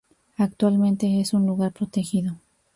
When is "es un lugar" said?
1.21-1.73